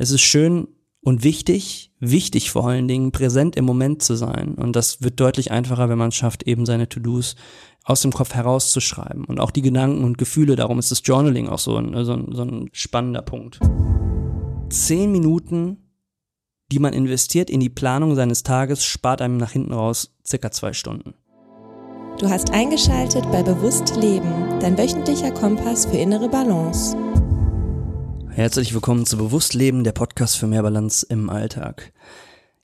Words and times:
Es 0.00 0.10
ist 0.10 0.22
schön 0.22 0.66
und 1.02 1.24
wichtig, 1.24 1.92
wichtig 2.00 2.50
vor 2.50 2.66
allen 2.66 2.88
Dingen, 2.88 3.12
präsent 3.12 3.54
im 3.54 3.66
Moment 3.66 4.02
zu 4.02 4.14
sein. 4.14 4.54
Und 4.54 4.74
das 4.74 5.02
wird 5.02 5.20
deutlich 5.20 5.50
einfacher, 5.50 5.90
wenn 5.90 5.98
man 5.98 6.08
es 6.08 6.14
schafft, 6.14 6.44
eben 6.44 6.64
seine 6.64 6.88
To-Dos 6.88 7.36
aus 7.84 8.00
dem 8.00 8.10
Kopf 8.10 8.32
herauszuschreiben. 8.32 9.26
Und 9.26 9.40
auch 9.40 9.50
die 9.50 9.60
Gedanken 9.60 10.04
und 10.04 10.16
Gefühle, 10.16 10.56
darum 10.56 10.78
ist 10.78 10.90
das 10.90 11.02
Journaling 11.04 11.50
auch 11.50 11.58
so 11.58 11.76
ein, 11.76 12.02
so 12.06 12.14
ein, 12.14 12.28
so 12.32 12.42
ein 12.44 12.70
spannender 12.72 13.20
Punkt. 13.20 13.60
Zehn 14.70 15.12
Minuten, 15.12 15.90
die 16.72 16.78
man 16.78 16.94
investiert 16.94 17.50
in 17.50 17.60
die 17.60 17.68
Planung 17.68 18.14
seines 18.14 18.42
Tages, 18.42 18.82
spart 18.82 19.20
einem 19.20 19.36
nach 19.36 19.52
hinten 19.52 19.74
raus 19.74 20.16
circa 20.26 20.50
zwei 20.50 20.72
Stunden. 20.72 21.12
Du 22.18 22.30
hast 22.30 22.52
eingeschaltet 22.52 23.30
bei 23.30 23.42
Bewusst 23.42 23.94
Leben, 23.96 24.32
dein 24.60 24.78
wöchentlicher 24.78 25.32
Kompass 25.32 25.84
für 25.84 25.98
innere 25.98 26.30
Balance. 26.30 26.96
Herzlich 28.32 28.72
willkommen 28.72 29.06
zu 29.06 29.18
Bewusst 29.18 29.54
Leben, 29.54 29.82
der 29.82 29.90
Podcast 29.90 30.38
für 30.38 30.46
mehr 30.46 30.62
Balance 30.62 31.04
im 31.08 31.28
Alltag. 31.28 31.92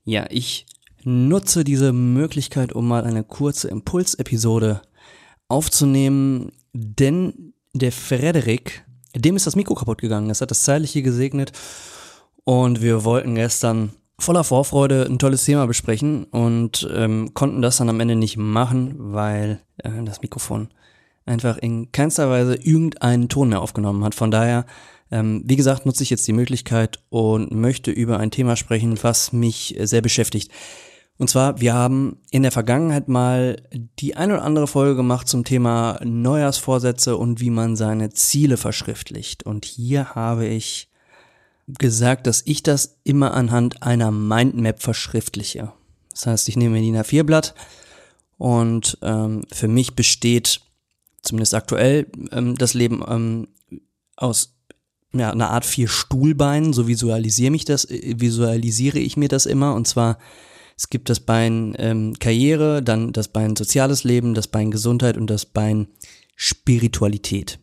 Ja, 0.05 0.27
ich 0.31 0.65
nutze 1.03 1.65
diese 1.65 1.93
Möglichkeit, 1.93 2.73
um 2.73 2.87
mal 2.87 3.05
eine 3.05 3.25
kurze 3.25 3.69
Impulsepisode 3.69 4.81
aufzunehmen, 5.49 6.53
denn 6.73 7.53
der 7.75 7.91
Frederik, 7.91 8.85
dem 9.15 9.35
ist 9.35 9.47
das 9.47 9.57
Mikro 9.57 9.75
kaputt 9.75 10.01
gegangen. 10.01 10.29
Das 10.29 10.41
hat 10.41 10.53
das 10.53 10.63
Zeitliche 10.63 11.03
gesegnet 11.03 11.51
und 12.45 12.81
wir 12.81 13.05
wollten 13.05 13.35
gestern 13.35 13.93
voller 14.19 14.45
Vorfreude 14.45 15.05
ein 15.05 15.19
tolles 15.19 15.45
Thema 15.45 15.67
besprechen 15.67 16.25
und 16.25 16.89
ähm, 16.95 17.35
konnten 17.35 17.61
das 17.61 17.79
dann 17.79 17.91
am 17.91 18.01
Ende 18.01 18.15
nicht 18.15 18.37
machen, 18.37 18.95
weil 18.99 19.61
äh, 19.79 19.91
das 20.05 20.23
Mikrofon 20.23 20.69
einfach 21.27 21.59
in 21.59 21.91
keinster 21.91 22.31
Weise 22.31 22.55
irgendeinen 22.55 23.29
Ton 23.29 23.49
mehr 23.49 23.61
aufgenommen 23.61 24.05
hat. 24.05 24.15
Von 24.15 24.31
daher, 24.31 24.65
ähm, 25.11 25.43
wie 25.47 25.57
gesagt, 25.57 25.87
nutze 25.87 26.03
ich 26.03 26.11
jetzt 26.11 26.27
die 26.27 26.33
Möglichkeit 26.33 27.01
und 27.09 27.53
möchte 27.53 27.91
über 27.91 28.19
ein 28.19 28.31
Thema 28.31 28.57
sprechen, 28.57 28.99
was 29.03 29.33
mich 29.33 29.77
sehr 29.81 30.03
beschäftigt. 30.03 30.51
Und 31.19 31.31
zwar, 31.31 31.61
wir 31.61 31.73
haben 31.73 32.19
in 32.31 32.43
der 32.43 32.53
Vergangenheit 32.53 33.09
mal 33.09 33.57
die 33.99 34.17
eine 34.17 34.35
oder 34.35 34.45
andere 34.45 34.67
Folge 34.67 34.97
gemacht 34.97 35.29
zum 35.29 35.45
Thema 35.45 35.99
Neujahrsvorsätze 36.05 37.17
und 37.17 37.41
wie 37.41 37.51
man 37.51 37.75
seine 37.77 38.11
Ziele 38.11 38.59
verschriftlicht. 38.59 39.45
Und 39.45 39.65
hier 39.65 40.15
habe 40.15 40.47
ich 40.47 40.91
gesagt, 41.67 42.27
dass 42.27 42.43
ich 42.45 42.63
das 42.63 42.99
immer 43.03 43.33
anhand 43.33 43.83
einer 43.83 44.11
Mindmap 44.11 44.83
verschriftliche. 44.83 45.73
Das 46.11 46.27
heißt, 46.27 46.49
ich 46.49 46.57
nehme 46.57 46.79
mir 46.79 46.83
DIN 46.83 46.97
A4-Blatt 46.97 47.55
und 48.39 48.99
ähm, 49.03 49.43
für 49.53 49.69
mich 49.69 49.95
besteht 49.95 50.61
zumindest 51.23 51.55
aktuell 51.55 52.07
ähm, 52.31 52.57
das 52.57 52.75
Leben 52.75 53.03
ähm, 53.09 53.49
aus 54.17 54.56
ja, 55.13 55.31
einer 55.31 55.51
Art 55.51 55.65
vier 55.65 55.89
Stuhlbeinen. 55.89 56.73
So 56.73 56.89
visualisiere 56.89 57.51
mich 57.51 57.65
das, 57.65 57.85
äh, 57.85 58.15
visualisiere 58.19 58.99
ich 58.99 59.17
mir 59.17 59.29
das 59.29 59.47
immer. 59.47 59.75
Und 59.75 59.87
zwar 59.87 60.19
es 60.77 60.91
gibt 60.91 61.09
das 61.09 61.21
Bein 61.21 61.75
ähm, 61.79 62.15
Karriere, 62.19 62.83
dann 62.83 63.13
das 63.13 63.29
Bein 63.29 63.57
soziales 63.57 64.05
Leben, 64.05 64.35
das 64.35 64.49
Bein 64.49 64.71
Gesundheit 64.71 65.17
und 65.17 65.29
das 65.29 65.47
Bein 65.47 65.89
Spiritualität. 66.37 67.59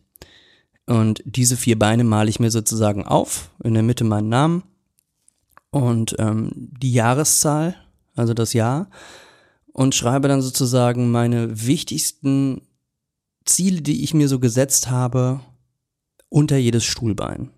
Und 0.86 1.22
diese 1.24 1.56
vier 1.56 1.78
Beine 1.78 2.02
male 2.02 2.28
ich 2.28 2.40
mir 2.40 2.50
sozusagen 2.50 3.06
auf, 3.06 3.50
in 3.62 3.74
der 3.74 3.84
Mitte 3.84 4.04
meinen 4.04 4.28
Namen 4.28 4.64
und 5.70 6.16
ähm, 6.18 6.50
die 6.54 6.92
Jahreszahl, 6.92 7.76
also 8.16 8.34
das 8.34 8.52
Jahr, 8.52 8.90
und 9.72 9.94
schreibe 9.94 10.28
dann 10.28 10.42
sozusagen 10.42 11.10
meine 11.10 11.66
wichtigsten 11.66 12.62
Ziele, 13.44 13.80
die 13.80 14.02
ich 14.02 14.12
mir 14.12 14.28
so 14.28 14.40
gesetzt 14.40 14.90
habe, 14.90 15.40
unter 16.34 16.56
jedes 16.56 16.82
Stuhlbein. 16.82 17.50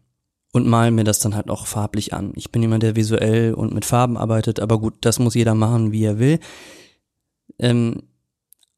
Und 0.52 0.66
mal 0.66 0.90
mir 0.90 1.04
das 1.04 1.18
dann 1.18 1.34
halt 1.34 1.48
auch 1.48 1.66
farblich 1.66 2.12
an. 2.12 2.32
Ich 2.36 2.52
bin 2.52 2.60
jemand, 2.60 2.82
der 2.82 2.94
visuell 2.94 3.54
und 3.54 3.72
mit 3.72 3.86
Farben 3.86 4.18
arbeitet, 4.18 4.60
aber 4.60 4.78
gut, 4.78 4.94
das 5.00 5.18
muss 5.18 5.34
jeder 5.34 5.54
machen, 5.54 5.92
wie 5.92 6.04
er 6.04 6.18
will. 6.18 6.40
Ähm, 7.58 8.02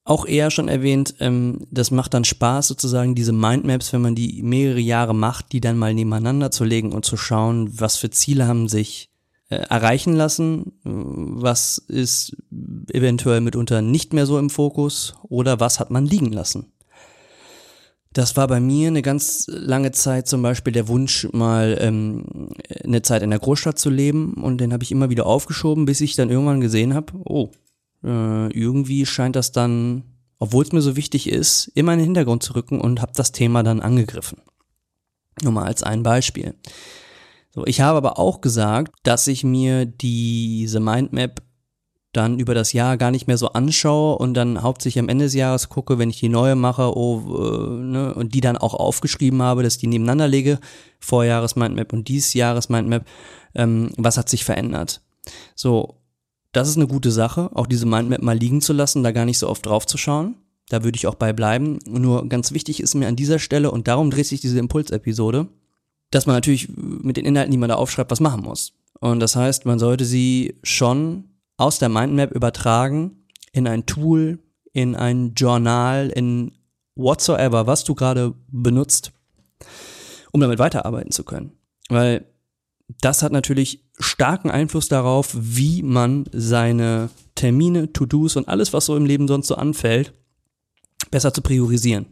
auch 0.04 0.24
eher 0.24 0.50
schon 0.50 0.68
erwähnt, 0.68 1.16
ähm, 1.18 1.66
das 1.70 1.90
macht 1.90 2.14
dann 2.14 2.24
Spaß, 2.24 2.68
sozusagen 2.68 3.16
diese 3.16 3.32
Mindmaps, 3.32 3.92
wenn 3.92 4.00
man 4.00 4.14
die 4.14 4.42
mehrere 4.42 4.80
Jahre 4.80 5.14
macht, 5.14 5.52
die 5.52 5.60
dann 5.60 5.76
mal 5.76 5.94
nebeneinander 5.94 6.52
zu 6.52 6.64
legen 6.64 6.92
und 6.92 7.04
zu 7.04 7.16
schauen, 7.16 7.68
was 7.80 7.96
für 7.96 8.10
Ziele 8.10 8.46
haben 8.46 8.68
sich 8.68 9.10
äh, 9.48 9.56
erreichen 9.56 10.14
lassen, 10.14 10.74
was 10.84 11.78
ist 11.78 12.36
eventuell 12.92 13.40
mitunter 13.40 13.82
nicht 13.82 14.12
mehr 14.12 14.26
so 14.26 14.38
im 14.38 14.48
Fokus 14.50 15.14
oder 15.24 15.58
was 15.58 15.80
hat 15.80 15.90
man 15.90 16.06
liegen 16.06 16.32
lassen. 16.32 16.72
Das 18.12 18.36
war 18.36 18.46
bei 18.46 18.58
mir 18.58 18.88
eine 18.88 19.02
ganz 19.02 19.46
lange 19.48 19.92
Zeit 19.92 20.28
zum 20.28 20.42
Beispiel 20.42 20.72
der 20.72 20.88
Wunsch, 20.88 21.28
mal 21.32 21.76
ähm, 21.80 22.50
eine 22.82 23.02
Zeit 23.02 23.22
in 23.22 23.30
der 23.30 23.38
Großstadt 23.38 23.78
zu 23.78 23.90
leben 23.90 24.34
und 24.34 24.58
den 24.58 24.72
habe 24.72 24.82
ich 24.82 24.92
immer 24.92 25.10
wieder 25.10 25.26
aufgeschoben, 25.26 25.84
bis 25.84 26.00
ich 26.00 26.16
dann 26.16 26.30
irgendwann 26.30 26.60
gesehen 26.60 26.94
habe, 26.94 27.12
oh, 27.24 27.50
äh, 28.02 28.50
irgendwie 28.52 29.04
scheint 29.06 29.36
das 29.36 29.52
dann, 29.52 30.04
obwohl 30.38 30.64
es 30.64 30.72
mir 30.72 30.80
so 30.80 30.96
wichtig 30.96 31.28
ist, 31.28 31.70
immer 31.74 31.92
in 31.92 31.98
den 31.98 32.06
Hintergrund 32.06 32.42
zu 32.42 32.54
rücken 32.54 32.80
und 32.80 33.02
habe 33.02 33.12
das 33.14 33.32
Thema 33.32 33.62
dann 33.62 33.80
angegriffen. 33.80 34.40
Nur 35.42 35.52
mal 35.52 35.66
als 35.66 35.82
ein 35.82 36.02
Beispiel. 36.02 36.54
So, 37.50 37.66
ich 37.66 37.80
habe 37.80 37.98
aber 37.98 38.18
auch 38.18 38.40
gesagt, 38.40 38.94
dass 39.02 39.26
ich 39.26 39.44
mir 39.44 39.84
diese 39.84 40.80
Mindmap 40.80 41.42
dann 42.12 42.38
über 42.38 42.54
das 42.54 42.72
Jahr 42.72 42.96
gar 42.96 43.10
nicht 43.10 43.26
mehr 43.26 43.36
so 43.36 43.48
anschaue 43.48 44.16
und 44.16 44.34
dann 44.34 44.62
hauptsächlich 44.62 44.98
am 44.98 45.08
Ende 45.08 45.26
des 45.26 45.34
Jahres 45.34 45.68
gucke, 45.68 45.98
wenn 45.98 46.10
ich 46.10 46.20
die 46.20 46.30
neue 46.30 46.54
mache, 46.54 46.96
oh, 46.96 47.20
äh, 47.20 47.68
ne, 47.82 48.14
und 48.14 48.34
die 48.34 48.40
dann 48.40 48.56
auch 48.56 48.74
aufgeschrieben 48.74 49.42
habe, 49.42 49.62
dass 49.62 49.74
ich 49.74 49.80
die 49.80 49.86
nebeneinander 49.88 50.26
lege, 50.26 50.58
Vorjahres 51.00 51.54
Mindmap 51.54 51.92
und 51.92 52.08
dies 52.08 52.32
Jahres 52.32 52.70
Mindmap, 52.70 53.04
ähm, 53.54 53.90
was 53.96 54.16
hat 54.16 54.28
sich 54.28 54.44
verändert. 54.44 55.02
So, 55.54 55.96
das 56.52 56.68
ist 56.68 56.76
eine 56.76 56.86
gute 56.86 57.10
Sache, 57.10 57.50
auch 57.54 57.66
diese 57.66 57.86
Mindmap 57.86 58.22
mal 58.22 58.36
liegen 58.36 58.62
zu 58.62 58.72
lassen, 58.72 59.02
da 59.02 59.12
gar 59.12 59.26
nicht 59.26 59.38
so 59.38 59.48
oft 59.48 59.66
drauf 59.66 59.86
zu 59.86 59.98
schauen. 59.98 60.36
Da 60.70 60.84
würde 60.84 60.96
ich 60.96 61.06
auch 61.06 61.14
bei 61.14 61.32
bleiben. 61.32 61.78
Nur 61.86 62.28
ganz 62.28 62.52
wichtig 62.52 62.80
ist 62.80 62.94
mir 62.94 63.08
an 63.08 63.16
dieser 63.16 63.38
Stelle, 63.38 63.70
und 63.70 63.88
darum 63.88 64.10
dreht 64.10 64.26
sich 64.26 64.40
diese 64.40 64.58
Impulsepisode, 64.58 65.48
dass 66.10 66.26
man 66.26 66.36
natürlich 66.36 66.68
mit 66.76 67.16
den 67.16 67.26
Inhalten, 67.26 67.52
die 67.52 67.58
man 67.58 67.68
da 67.68 67.76
aufschreibt, 67.76 68.10
was 68.10 68.20
machen 68.20 68.42
muss. 68.42 68.72
Und 69.00 69.20
das 69.20 69.36
heißt, 69.36 69.66
man 69.66 69.78
sollte 69.78 70.04
sie 70.04 70.56
schon 70.62 71.24
aus 71.58 71.78
der 71.78 71.90
Mindmap 71.90 72.30
übertragen 72.30 73.26
in 73.52 73.68
ein 73.68 73.84
Tool, 73.84 74.38
in 74.72 74.96
ein 74.96 75.34
Journal, 75.34 76.08
in 76.08 76.52
whatsoever, 76.94 77.66
was 77.66 77.84
du 77.84 77.94
gerade 77.94 78.34
benutzt, 78.48 79.12
um 80.32 80.40
damit 80.40 80.58
weiterarbeiten 80.58 81.10
zu 81.10 81.24
können. 81.24 81.52
Weil 81.88 82.26
das 83.00 83.22
hat 83.22 83.32
natürlich 83.32 83.84
starken 83.98 84.50
Einfluss 84.50 84.88
darauf, 84.88 85.36
wie 85.38 85.82
man 85.82 86.24
seine 86.32 87.10
Termine, 87.34 87.92
To-Dos 87.92 88.36
und 88.36 88.48
alles, 88.48 88.72
was 88.72 88.86
so 88.86 88.96
im 88.96 89.04
Leben 89.04 89.28
sonst 89.28 89.48
so 89.48 89.56
anfällt, 89.56 90.14
besser 91.10 91.34
zu 91.34 91.42
priorisieren. 91.42 92.06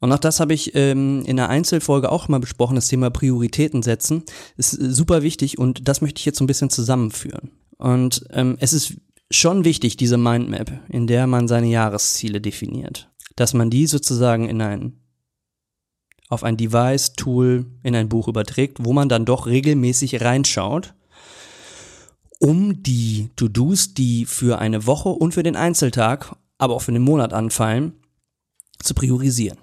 Und 0.00 0.12
auch 0.12 0.18
das 0.18 0.38
habe 0.38 0.54
ich 0.54 0.74
ähm, 0.74 1.24
in 1.24 1.36
der 1.36 1.48
Einzelfolge 1.48 2.12
auch 2.12 2.28
mal 2.28 2.40
besprochen, 2.40 2.74
das 2.74 2.88
Thema 2.88 3.10
Prioritäten 3.10 3.82
setzen. 3.82 4.22
Ist 4.56 4.72
super 4.72 5.22
wichtig 5.22 5.58
und 5.58 5.88
das 5.88 6.02
möchte 6.02 6.18
ich 6.18 6.26
jetzt 6.26 6.38
so 6.38 6.44
ein 6.44 6.46
bisschen 6.46 6.70
zusammenführen. 6.70 7.50
Und 7.84 8.24
ähm, 8.30 8.56
es 8.60 8.72
ist 8.72 8.94
schon 9.30 9.66
wichtig, 9.66 9.98
diese 9.98 10.16
Mindmap, 10.16 10.72
in 10.88 11.06
der 11.06 11.26
man 11.26 11.48
seine 11.48 11.66
Jahresziele 11.66 12.40
definiert, 12.40 13.10
dass 13.36 13.52
man 13.52 13.68
die 13.68 13.86
sozusagen 13.86 14.48
in 14.48 14.62
ein 14.62 15.00
auf 16.30 16.44
ein 16.44 16.56
Device, 16.56 17.12
Tool, 17.12 17.66
in 17.82 17.94
ein 17.94 18.08
Buch 18.08 18.26
überträgt, 18.26 18.78
wo 18.80 18.94
man 18.94 19.10
dann 19.10 19.26
doch 19.26 19.46
regelmäßig 19.46 20.22
reinschaut, 20.22 20.94
um 22.40 22.82
die 22.82 23.28
To-Dos, 23.36 23.92
die 23.92 24.24
für 24.24 24.58
eine 24.58 24.86
Woche 24.86 25.10
und 25.10 25.34
für 25.34 25.42
den 25.42 25.54
Einzeltag, 25.54 26.34
aber 26.56 26.76
auch 26.76 26.82
für 26.82 26.92
den 26.92 27.02
Monat 27.02 27.34
anfallen, 27.34 27.92
zu 28.82 28.94
priorisieren. 28.94 29.58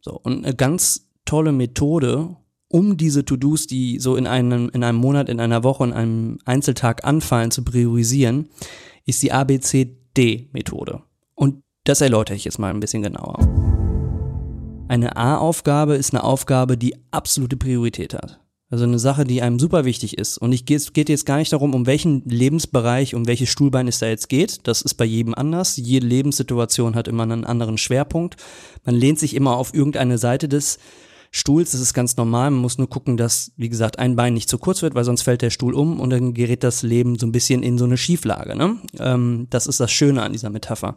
So, 0.00 0.12
und 0.12 0.44
eine 0.44 0.54
ganz 0.54 1.08
tolle 1.24 1.50
Methode, 1.50 2.36
um 2.68 2.96
diese 2.96 3.24
To-Dos, 3.24 3.66
die 3.66 3.98
so 3.98 4.16
in 4.16 4.26
einem, 4.26 4.68
in 4.70 4.84
einem 4.84 4.98
Monat, 4.98 5.28
in 5.28 5.40
einer 5.40 5.64
Woche, 5.64 5.84
in 5.84 5.92
einem 5.92 6.38
Einzeltag 6.44 7.04
anfallen, 7.04 7.50
zu 7.50 7.64
priorisieren, 7.64 8.48
ist 9.06 9.22
die 9.22 9.32
ABCD-Methode. 9.32 11.02
Und 11.34 11.62
das 11.84 12.00
erläutere 12.00 12.36
ich 12.36 12.44
jetzt 12.44 12.58
mal 12.58 12.70
ein 12.70 12.80
bisschen 12.80 13.02
genauer. 13.02 13.38
Eine 14.88 15.16
A-Aufgabe 15.16 15.94
ist 15.96 16.12
eine 16.12 16.24
Aufgabe, 16.24 16.76
die 16.76 16.94
absolute 17.10 17.56
Priorität 17.56 18.14
hat. 18.14 18.40
Also 18.70 18.84
eine 18.84 18.98
Sache, 18.98 19.24
die 19.24 19.40
einem 19.40 19.58
super 19.58 19.86
wichtig 19.86 20.18
ist. 20.18 20.36
Und 20.36 20.52
es 20.52 20.92
geht 20.92 21.08
jetzt 21.08 21.24
gar 21.24 21.38
nicht 21.38 21.52
darum, 21.54 21.74
um 21.74 21.86
welchen 21.86 22.22
Lebensbereich, 22.26 23.14
um 23.14 23.26
welches 23.26 23.48
Stuhlbein 23.48 23.88
es 23.88 23.98
da 23.98 24.06
jetzt 24.06 24.28
geht. 24.28 24.66
Das 24.66 24.82
ist 24.82 24.94
bei 24.94 25.06
jedem 25.06 25.34
anders. 25.34 25.78
Jede 25.78 26.06
Lebenssituation 26.06 26.94
hat 26.94 27.08
immer 27.08 27.22
einen 27.22 27.44
anderen 27.44 27.78
Schwerpunkt. 27.78 28.36
Man 28.84 28.94
lehnt 28.94 29.18
sich 29.18 29.34
immer 29.34 29.56
auf 29.56 29.72
irgendeine 29.72 30.18
Seite 30.18 30.50
des 30.50 30.78
Stuhls. 31.30 31.72
Das 31.72 31.80
ist 31.80 31.94
ganz 31.94 32.16
normal. 32.16 32.50
Man 32.50 32.60
muss 32.60 32.78
nur 32.78 32.88
gucken, 32.88 33.16
dass, 33.16 33.52
wie 33.56 33.68
gesagt, 33.68 33.98
ein 33.98 34.16
Bein 34.16 34.34
nicht 34.34 34.48
zu 34.48 34.58
kurz 34.58 34.82
wird, 34.82 34.94
weil 34.94 35.04
sonst 35.04 35.22
fällt 35.22 35.42
der 35.42 35.50
Stuhl 35.50 35.74
um 35.74 36.00
und 36.00 36.10
dann 36.10 36.34
gerät 36.34 36.64
das 36.64 36.82
Leben 36.82 37.18
so 37.18 37.26
ein 37.26 37.32
bisschen 37.32 37.62
in 37.62 37.78
so 37.78 37.84
eine 37.84 37.96
Schieflage. 37.96 38.56
Ne? 38.56 38.76
Ähm, 38.98 39.46
das 39.50 39.66
ist 39.66 39.80
das 39.80 39.92
Schöne 39.92 40.22
an 40.22 40.32
dieser 40.32 40.50
Metapher. 40.50 40.96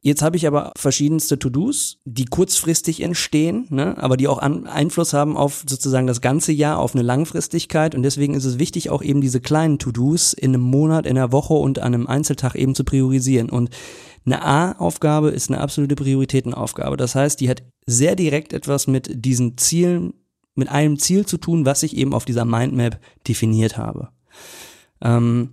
Jetzt 0.00 0.22
habe 0.22 0.36
ich 0.36 0.46
aber 0.46 0.72
verschiedenste 0.76 1.40
To-Dos, 1.40 1.98
die 2.04 2.26
kurzfristig 2.26 3.02
entstehen, 3.02 3.66
ne, 3.70 4.00
aber 4.00 4.16
die 4.16 4.28
auch 4.28 4.38
an, 4.38 4.68
Einfluss 4.68 5.12
haben 5.12 5.36
auf 5.36 5.64
sozusagen 5.68 6.06
das 6.06 6.20
ganze 6.20 6.52
Jahr, 6.52 6.78
auf 6.78 6.94
eine 6.94 7.02
Langfristigkeit. 7.02 7.96
Und 7.96 8.04
deswegen 8.04 8.34
ist 8.34 8.44
es 8.44 8.60
wichtig, 8.60 8.90
auch 8.90 9.02
eben 9.02 9.20
diese 9.20 9.40
kleinen 9.40 9.80
To-Dos 9.80 10.34
in 10.34 10.54
einem 10.54 10.62
Monat, 10.62 11.04
in 11.04 11.18
einer 11.18 11.32
Woche 11.32 11.54
und 11.54 11.80
an 11.80 11.94
einem 11.94 12.06
Einzeltag 12.06 12.54
eben 12.54 12.76
zu 12.76 12.84
priorisieren. 12.84 13.50
Und 13.50 13.70
eine 14.24 14.42
A-Aufgabe 14.44 15.30
ist 15.30 15.50
eine 15.50 15.60
absolute 15.60 15.94
Prioritätenaufgabe. 15.94 16.96
Das 16.96 17.14
heißt, 17.14 17.40
die 17.40 17.48
hat 17.48 17.62
sehr 17.86 18.16
direkt 18.16 18.52
etwas 18.52 18.86
mit 18.86 19.24
diesen 19.24 19.56
Zielen, 19.56 20.14
mit 20.54 20.68
einem 20.68 20.98
Ziel 20.98 21.24
zu 21.24 21.38
tun, 21.38 21.64
was 21.64 21.82
ich 21.82 21.96
eben 21.96 22.14
auf 22.14 22.24
dieser 22.24 22.44
Mindmap 22.44 23.00
definiert 23.26 23.78
habe. 23.78 24.08
Ähm, 25.00 25.50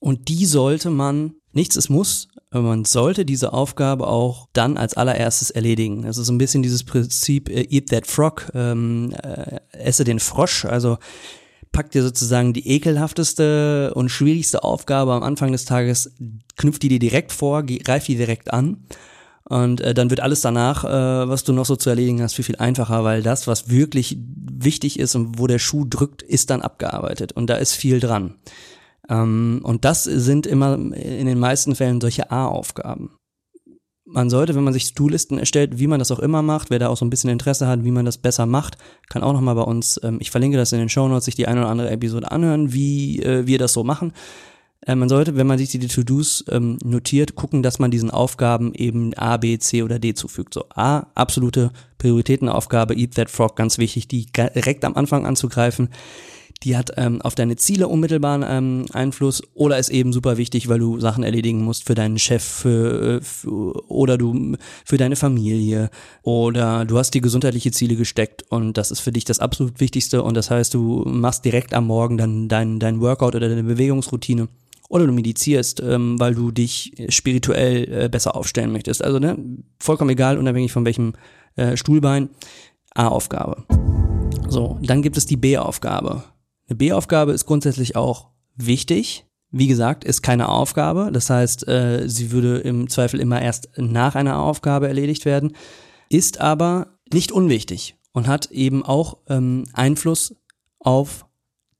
und 0.00 0.28
die 0.28 0.46
sollte 0.46 0.90
man, 0.90 1.34
nichts 1.52 1.76
ist 1.76 1.88
muss, 1.88 2.28
man 2.50 2.84
sollte 2.84 3.24
diese 3.24 3.52
Aufgabe 3.52 4.06
auch 4.06 4.48
dann 4.52 4.76
als 4.76 4.94
allererstes 4.94 5.50
erledigen. 5.50 6.02
Das 6.02 6.18
ist 6.18 6.26
so 6.26 6.32
ein 6.32 6.38
bisschen 6.38 6.62
dieses 6.62 6.84
Prinzip 6.84 7.48
äh, 7.48 7.66
Eat 7.70 7.88
that 7.88 8.06
frog, 8.06 8.50
ähm, 8.54 9.14
äh, 9.22 9.60
esse 9.72 10.04
den 10.04 10.18
Frosch. 10.18 10.66
Also 10.66 10.98
pack 11.72 11.90
dir 11.90 12.02
sozusagen 12.02 12.52
die 12.52 12.68
ekelhafteste 12.68 13.92
und 13.94 14.10
schwierigste 14.10 14.62
Aufgabe 14.62 15.12
am 15.12 15.22
Anfang 15.22 15.52
des 15.52 15.64
Tages, 15.64 16.12
knüpft 16.56 16.82
die 16.82 16.88
dir 16.88 16.98
direkt 16.98 17.32
vor, 17.32 17.62
greif 17.62 18.04
die 18.04 18.16
direkt 18.16 18.52
an. 18.52 18.84
Und 19.44 19.80
äh, 19.80 19.92
dann 19.92 20.10
wird 20.10 20.20
alles 20.20 20.40
danach, 20.40 20.84
äh, 20.84 21.28
was 21.28 21.44
du 21.44 21.52
noch 21.52 21.66
so 21.66 21.76
zu 21.76 21.90
erledigen 21.90 22.22
hast, 22.22 22.34
viel, 22.34 22.44
viel 22.44 22.56
einfacher, 22.56 23.04
weil 23.04 23.22
das, 23.22 23.46
was 23.46 23.68
wirklich 23.68 24.16
wichtig 24.18 24.98
ist 24.98 25.14
und 25.14 25.38
wo 25.38 25.46
der 25.46 25.58
Schuh 25.58 25.84
drückt, 25.84 26.22
ist 26.22 26.50
dann 26.50 26.62
abgearbeitet. 26.62 27.32
Und 27.32 27.48
da 27.48 27.56
ist 27.56 27.74
viel 27.74 27.98
dran. 28.00 28.36
Ähm, 29.08 29.60
und 29.62 29.84
das 29.84 30.04
sind 30.04 30.46
immer 30.46 30.74
in 30.74 31.26
den 31.26 31.38
meisten 31.38 31.74
Fällen 31.74 32.00
solche 32.00 32.30
A-Aufgaben. 32.30 33.10
Man 34.12 34.28
sollte, 34.30 34.54
wenn 34.54 34.64
man 34.64 34.72
sich 34.72 34.92
To-Listen 34.92 35.38
erstellt, 35.38 35.78
wie 35.78 35.86
man 35.86 35.98
das 35.98 36.10
auch 36.10 36.18
immer 36.18 36.42
macht, 36.42 36.70
wer 36.70 36.78
da 36.78 36.88
auch 36.88 36.96
so 36.96 37.04
ein 37.04 37.10
bisschen 37.10 37.30
Interesse 37.30 37.66
hat, 37.66 37.84
wie 37.84 37.90
man 37.90 38.04
das 38.04 38.18
besser 38.18 38.46
macht, 38.46 38.76
kann 39.08 39.22
auch 39.22 39.32
nochmal 39.32 39.54
bei 39.54 39.62
uns, 39.62 39.98
ähm, 40.02 40.18
ich 40.20 40.30
verlinke 40.30 40.58
das 40.58 40.72
in 40.72 40.78
den 40.78 40.88
Show 40.88 41.08
Notes, 41.08 41.24
sich 41.24 41.34
die 41.34 41.48
eine 41.48 41.60
oder 41.60 41.70
andere 41.70 41.90
Episode 41.90 42.30
anhören, 42.30 42.72
wie 42.72 43.22
äh, 43.22 43.46
wir 43.46 43.58
das 43.58 43.72
so 43.72 43.84
machen. 43.84 44.12
Äh, 44.86 44.96
man 44.96 45.08
sollte, 45.08 45.36
wenn 45.36 45.46
man 45.46 45.58
sich 45.58 45.70
die 45.70 45.78
To-Dos 45.78 46.44
ähm, 46.50 46.78
notiert, 46.84 47.36
gucken, 47.36 47.62
dass 47.62 47.78
man 47.78 47.90
diesen 47.90 48.10
Aufgaben 48.10 48.74
eben 48.74 49.14
A, 49.14 49.36
B, 49.36 49.58
C 49.58 49.82
oder 49.82 49.98
D 49.98 50.14
zufügt. 50.14 50.54
So 50.54 50.64
A, 50.74 51.06
absolute 51.14 51.70
Prioritätenaufgabe, 51.98 52.94
Eat 52.94 53.14
That 53.14 53.30
Frog, 53.30 53.56
ganz 53.56 53.78
wichtig, 53.78 54.08
die 54.08 54.26
direkt 54.26 54.84
am 54.84 54.94
Anfang 54.94 55.24
anzugreifen 55.24 55.88
die 56.64 56.76
hat 56.76 56.92
ähm, 56.96 57.20
auf 57.22 57.34
deine 57.34 57.56
Ziele 57.56 57.88
unmittelbaren 57.88 58.44
ähm, 58.46 58.86
Einfluss 58.92 59.42
oder 59.54 59.78
ist 59.78 59.88
eben 59.88 60.12
super 60.12 60.36
wichtig, 60.36 60.68
weil 60.68 60.78
du 60.78 61.00
Sachen 61.00 61.24
erledigen 61.24 61.62
musst 61.62 61.84
für 61.84 61.94
deinen 61.94 62.18
Chef 62.18 62.42
für, 62.42 63.20
für, 63.22 63.90
oder 63.90 64.18
du 64.18 64.56
für 64.84 64.96
deine 64.96 65.16
Familie 65.16 65.90
oder 66.22 66.84
du 66.84 66.98
hast 66.98 67.12
die 67.14 67.20
gesundheitliche 67.20 67.72
Ziele 67.72 67.96
gesteckt 67.96 68.44
und 68.50 68.76
das 68.76 68.90
ist 68.90 69.00
für 69.00 69.12
dich 69.12 69.24
das 69.24 69.40
absolut 69.40 69.80
Wichtigste 69.80 70.22
und 70.22 70.36
das 70.36 70.50
heißt, 70.50 70.74
du 70.74 71.04
machst 71.06 71.44
direkt 71.44 71.74
am 71.74 71.86
Morgen 71.86 72.16
dann 72.16 72.48
dein, 72.48 72.78
dein 72.78 73.00
Workout 73.00 73.34
oder 73.34 73.48
deine 73.48 73.64
Bewegungsroutine 73.64 74.48
oder 74.88 75.06
du 75.06 75.12
medizierst, 75.12 75.80
ähm, 75.80 76.20
weil 76.20 76.34
du 76.34 76.50
dich 76.50 76.92
spirituell 77.08 78.04
äh, 78.04 78.08
besser 78.08 78.36
aufstellen 78.36 78.72
möchtest. 78.72 79.02
Also 79.02 79.18
ne, 79.18 79.38
vollkommen 79.80 80.10
egal, 80.10 80.38
unabhängig 80.38 80.70
von 80.70 80.84
welchem 80.84 81.14
äh, 81.56 81.76
Stuhlbein. 81.76 82.28
A-Aufgabe. 82.94 83.64
So, 84.48 84.78
dann 84.82 85.00
gibt 85.00 85.16
es 85.16 85.24
die 85.24 85.38
B-Aufgabe. 85.38 86.24
Eine 86.72 86.78
B-Aufgabe 86.78 87.32
ist 87.32 87.44
grundsätzlich 87.44 87.96
auch 87.96 88.28
wichtig. 88.56 89.26
Wie 89.50 89.66
gesagt, 89.66 90.04
ist 90.04 90.22
keine 90.22 90.48
Aufgabe. 90.48 91.10
Das 91.12 91.28
heißt, 91.28 91.68
äh, 91.68 92.08
sie 92.08 92.30
würde 92.30 92.60
im 92.60 92.88
Zweifel 92.88 93.20
immer 93.20 93.42
erst 93.42 93.68
nach 93.76 94.14
einer 94.14 94.38
Aufgabe 94.38 94.88
erledigt 94.88 95.26
werden, 95.26 95.54
ist 96.08 96.40
aber 96.40 96.98
nicht 97.12 97.30
unwichtig 97.30 97.96
und 98.12 98.26
hat 98.26 98.50
eben 98.52 98.86
auch 98.86 99.18
ähm, 99.28 99.64
Einfluss 99.74 100.34
auf 100.78 101.26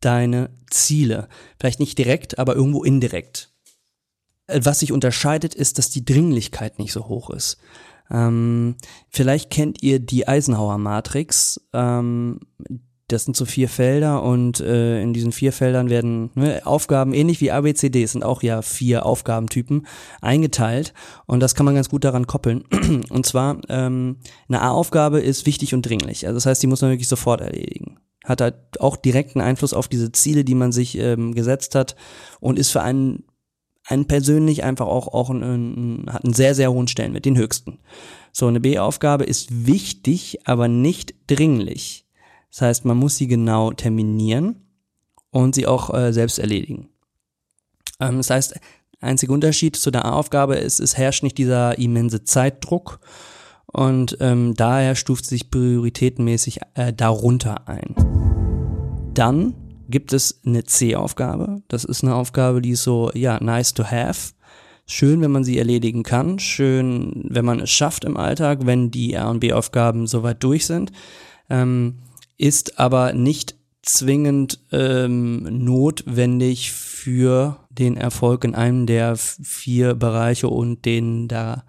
deine 0.01 0.51
Ziele. 0.69 1.31
Vielleicht 1.59 1.81
nicht 1.81 1.97
direkt, 1.97 2.39
aber 2.39 2.55
irgendwo 2.55 2.85
indirekt. 2.85 3.51
Äh, 4.47 4.61
was 4.63 4.81
sich 4.81 4.93
unterscheidet, 4.93 5.55
ist, 5.55 5.79
dass 5.79 5.89
die 5.89 6.05
Dringlichkeit 6.05 6.79
nicht 6.79 6.93
so 6.93 7.09
hoch 7.09 7.31
ist. 7.31 7.57
Ähm, 8.11 8.77
vielleicht 9.09 9.49
kennt 9.49 9.83
ihr 9.83 10.01
die 10.01 10.29
Eisenhower-Matrix. 10.29 11.63
Ähm, 11.73 12.41
das 13.09 13.25
sind 13.25 13.37
so 13.37 13.45
vier 13.45 13.69
Felder 13.69 14.23
und 14.23 14.61
äh, 14.61 15.03
in 15.03 15.13
diesen 15.13 15.33
vier 15.33 15.53
Feldern 15.53 15.91
werden 15.91 16.31
ne, 16.35 16.63
Aufgaben, 16.65 17.13
ähnlich 17.13 17.41
wie 17.41 17.51
ABCD, 17.51 18.07
sind 18.07 18.25
auch 18.25 18.43
ja 18.43 18.63
vier 18.63 19.05
Aufgabentypen 19.05 19.87
eingeteilt 20.21 20.95
und 21.27 21.41
das 21.41 21.55
kann 21.55 21.67
man 21.67 21.75
ganz 21.75 21.89
gut 21.89 22.05
daran 22.05 22.27
koppeln. 22.27 22.65
Und 23.11 23.27
zwar, 23.27 23.61
ähm, 23.69 24.17
eine 24.49 24.63
A-Aufgabe 24.63 25.21
ist 25.21 25.47
wichtig 25.47 25.75
und 25.75 25.83
dringlich. 25.83 26.27
Also 26.27 26.37
das 26.37 26.47
heißt, 26.47 26.63
die 26.63 26.67
muss 26.67 26.81
man 26.81 26.91
wirklich 26.91 27.09
sofort 27.09 27.41
erledigen. 27.41 27.99
Hat 28.25 28.41
halt 28.41 28.57
auch 28.81 28.97
direkten 28.97 29.41
Einfluss 29.41 29.75
auf 29.75 29.89
diese 29.89 30.13
Ziele, 30.13 30.45
die 30.45 30.55
man 30.55 30.73
sich 30.73 30.97
ähm, 30.97 31.35
gesetzt 31.35 31.75
hat 31.75 31.97
und 32.41 32.59
ist 32.59 32.71
für 32.71 32.83
einen 32.83 33.25
einen 33.87 34.07
persönlich 34.07 34.63
einfach 34.63 34.87
auch, 34.87 35.09
auch 35.09 35.31
einen, 35.31 36.07
hat 36.09 36.25
einen 36.25 36.35
sehr, 36.35 36.55
sehr 36.55 36.73
hohen 36.73 36.89
Stellenwert, 36.89 37.25
den 37.25 37.37
höchsten. 37.37 37.81
So, 38.33 38.47
eine 38.47 38.61
B-Aufgabe 38.61 39.25
ist 39.25 39.67
wichtig, 39.67 40.39
aber 40.45 40.69
nicht 40.69 41.15
dringlich. 41.27 42.02
Das 42.53 42.61
heißt, 42.61 42.85
man 42.85 42.99
muss 42.99 43.17
sie 43.17 43.27
genau 43.27 43.73
terminieren 43.73 44.57
und 45.31 45.55
sie 45.55 45.67
auch 45.67 45.93
äh, 45.93 46.13
selbst 46.13 46.39
erledigen. 46.39 46.91
Ähm, 47.99 48.19
das 48.19 48.29
heißt, 48.31 48.61
einziger 49.01 49.33
Unterschied 49.33 49.75
zu 49.75 49.91
der 49.91 50.05
A-Aufgabe 50.05 50.57
ist, 50.57 50.79
es 50.79 50.97
herrscht 50.97 51.23
nicht 51.23 51.39
dieser 51.39 51.79
immense 51.79 52.25
Zeitdruck 52.25 53.01
und 53.67 54.19
ähm, 54.21 54.53
daher 54.55 54.95
stuft 54.95 55.25
sich 55.25 55.51
prioritätenmäßig 55.51 56.61
äh, 56.75 56.93
darunter 56.93 57.67
ein. 57.69 57.95
Dann 59.15 59.55
gibt 59.89 60.13
es 60.13 60.41
eine 60.45 60.65
C-Aufgabe. 60.65 61.63
Das 61.69 61.85
ist 61.85 62.05
eine 62.05 62.15
Aufgabe, 62.15 62.61
die 62.61 62.71
ist 62.71 62.83
so, 62.83 63.11
ja, 63.15 63.43
nice 63.43 63.73
to 63.73 63.85
have. 63.85 64.33
Schön, 64.85 65.23
wenn 65.23 65.31
man 65.31 65.45
sie 65.45 65.59
erledigen 65.59 66.03
kann. 66.03 66.39
Schön, 66.39 67.25
wenn 67.31 67.45
man 67.47 67.61
es 67.61 67.71
schafft 67.71 68.05
im 68.05 68.19
Alltag, 68.19 68.67
wenn 68.67 68.91
die 68.91 69.17
A- 69.17 69.31
und 69.31 69.41
B-Aufgaben 69.41 70.07
soweit 70.07 70.43
durch 70.43 70.67
sind. 70.67 70.93
Ähm, 71.49 71.99
ist 72.37 72.79
aber 72.79 73.13
nicht 73.13 73.57
zwingend 73.83 74.61
ähm, 74.71 75.65
notwendig 75.65 76.73
für 76.73 77.59
den 77.71 77.97
Erfolg 77.97 78.45
in 78.45 78.55
einem 78.55 78.87
der 78.87 79.17
vier 79.17 79.95
Bereiche 79.95 80.49
und 80.49 80.85
den 80.85 81.29
da 81.29 81.65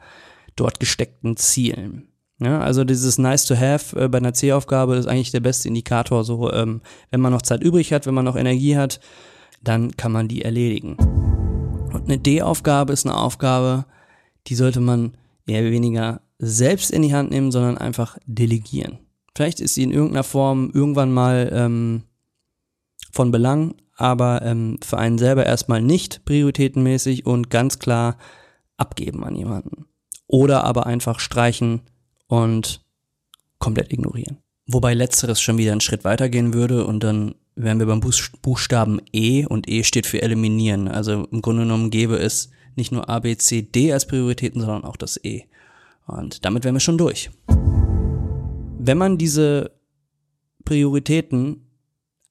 dort 0.55 0.79
gesteckten 0.79 1.37
Zielen. 1.37 2.09
Ja, 2.39 2.59
also 2.59 2.83
dieses 2.83 3.17
Nice 3.17 3.45
to 3.45 3.55
Have 3.55 3.99
äh, 3.99 4.07
bei 4.09 4.17
einer 4.17 4.33
C-Aufgabe 4.33 4.95
ist 4.95 5.07
eigentlich 5.07 5.31
der 5.31 5.39
beste 5.39 5.67
Indikator. 5.67 6.23
So, 6.23 6.51
ähm, 6.51 6.81
wenn 7.09 7.21
man 7.21 7.31
noch 7.31 7.41
Zeit 7.41 7.63
übrig 7.63 7.93
hat, 7.93 8.05
wenn 8.05 8.13
man 8.13 8.25
noch 8.25 8.35
Energie 8.35 8.75
hat, 8.75 8.99
dann 9.63 9.95
kann 9.95 10.11
man 10.11 10.27
die 10.27 10.41
erledigen. 10.41 10.97
Und 11.93 12.03
eine 12.05 12.17
D-Aufgabe 12.17 12.91
ist 12.91 13.05
eine 13.05 13.15
Aufgabe, 13.15 13.85
die 14.47 14.55
sollte 14.55 14.81
man 14.81 15.13
eher 15.45 15.63
weniger 15.63 16.21
selbst 16.37 16.91
in 16.91 17.01
die 17.01 17.13
Hand 17.13 17.31
nehmen, 17.31 17.51
sondern 17.51 17.77
einfach 17.77 18.17
delegieren. 18.25 18.99
Vielleicht 19.35 19.59
ist 19.59 19.75
sie 19.75 19.83
in 19.83 19.91
irgendeiner 19.91 20.23
Form 20.23 20.71
irgendwann 20.73 21.11
mal 21.11 21.49
ähm, 21.53 22.03
von 23.11 23.31
Belang, 23.31 23.75
aber 23.95 24.41
ähm, 24.43 24.77
für 24.83 24.97
einen 24.97 25.17
selber 25.17 25.45
erstmal 25.45 25.81
nicht 25.81 26.25
prioritätenmäßig 26.25 27.25
und 27.25 27.49
ganz 27.49 27.79
klar 27.79 28.17
abgeben 28.77 29.23
an 29.23 29.35
jemanden. 29.35 29.85
Oder 30.27 30.63
aber 30.63 30.85
einfach 30.85 31.19
streichen 31.19 31.81
und 32.27 32.83
komplett 33.59 33.91
ignorieren. 33.91 34.37
Wobei 34.65 34.93
letzteres 34.93 35.41
schon 35.41 35.57
wieder 35.57 35.71
einen 35.71 35.81
Schritt 35.81 36.03
weitergehen 36.05 36.53
würde 36.53 36.85
und 36.85 37.03
dann 37.03 37.35
wären 37.55 37.79
wir 37.79 37.85
beim 37.85 38.01
Buchstaben 38.41 38.99
E 39.11 39.45
und 39.45 39.69
E 39.69 39.83
steht 39.83 40.07
für 40.07 40.21
eliminieren. 40.21 40.87
Also 40.87 41.25
im 41.25 41.41
Grunde 41.41 41.63
genommen 41.63 41.91
gäbe 41.91 42.17
es 42.17 42.49
nicht 42.75 42.91
nur 42.91 43.09
A, 43.09 43.19
B, 43.19 43.35
C, 43.37 43.61
D 43.61 43.93
als 43.93 44.07
Prioritäten, 44.07 44.61
sondern 44.61 44.85
auch 44.85 44.97
das 44.97 45.19
E. 45.23 45.43
Und 46.07 46.45
damit 46.45 46.63
wären 46.63 46.75
wir 46.75 46.79
schon 46.79 46.97
durch 46.97 47.29
wenn 48.85 48.97
man 48.97 49.17
diese 49.17 49.71
Prioritäten 50.65 51.63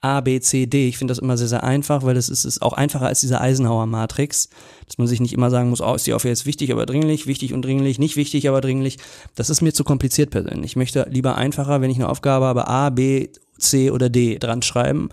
A, 0.05 0.21
B, 0.21 0.41
C, 0.41 0.67
D, 0.67 0.89
ich 0.89 0.99
finde 0.99 1.13
das 1.13 1.21
immer 1.21 1.37
sehr, 1.37 1.47
sehr 1.47 1.63
einfach, 1.63 2.03
weil 2.03 2.17
es 2.17 2.29
ist, 2.29 2.45
ist 2.45 2.61
auch 2.61 2.73
einfacher 2.73 3.07
als 3.07 3.21
diese 3.21 3.41
Eisenhower-Matrix, 3.41 4.49
dass 4.87 4.99
man 4.99 5.07
sich 5.07 5.21
nicht 5.21 5.33
immer 5.33 5.49
sagen 5.49 5.71
muss, 5.71 5.81
oh, 5.81 5.95
ist 5.95 6.09
die 6.09 6.13
Aufgabe 6.13 6.31
jetzt 6.31 6.45
wichtig, 6.45 6.73
aber 6.73 6.87
dringlich, 6.87 7.29
wichtig 7.29 7.55
und 7.55 7.65
dringlich, 7.65 8.01
nicht 8.01 8.17
wichtig, 8.17 8.49
aber 8.49 8.61
dringlich. 8.61 8.99
Das 9.37 9.49
ist 9.49 9.61
mir 9.61 9.73
zu 9.73 9.85
kompliziert 9.85 10.31
persönlich. 10.31 10.73
Ich 10.73 10.77
möchte 10.77 11.07
lieber 11.09 11.37
einfacher, 11.37 11.81
wenn 11.81 11.91
ich 11.91 11.99
eine 11.99 12.09
Aufgabe 12.09 12.47
habe, 12.47 12.67
A, 12.67 12.91
B, 12.91 13.29
C 13.59 13.93
oder 13.93 14.11
D 14.11 14.41
dran 14.41 14.63
schreiben 14.63 15.11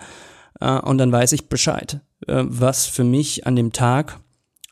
äh, 0.60 0.80
und 0.80 0.98
dann 0.98 1.12
weiß 1.12 1.34
ich 1.34 1.50
Bescheid, 1.50 2.02
äh, 2.28 2.44
was 2.48 2.88
für 2.88 3.04
mich 3.04 3.46
an 3.46 3.56
dem 3.56 3.72
Tag 3.72 4.20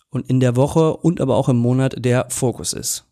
und 0.09 0.27
in 0.29 0.39
der 0.39 0.55
Woche 0.55 0.97
und 0.97 1.21
aber 1.21 1.36
auch 1.36 1.47
im 1.47 1.57
Monat 1.57 1.93
der 1.97 2.25
Fokus 2.29 2.74
ist. 2.74 3.07